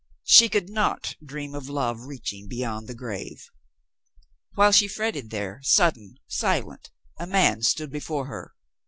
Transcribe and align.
She 0.23 0.49
could 0.49 0.67
not 0.67 1.15
dream 1.23 1.53
of 1.53 1.69
love 1.69 2.05
reaching 2.07 2.47
beyond 2.47 2.87
the 2.87 2.95
grave. 2.95 3.45
While 4.55 4.71
she 4.71 4.87
fretted 4.87 5.29
there, 5.29 5.59
sudden, 5.61 6.15
silent, 6.25 6.89
a 7.19 7.27
man 7.27 7.61
stood 7.61 7.91
before 7.91 8.25
her. 8.25 8.55